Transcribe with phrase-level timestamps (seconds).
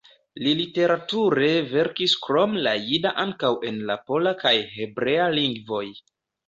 [0.45, 5.87] Li literature verkis krom la jida ankaŭ en la pola kaj hebrea lingvoj.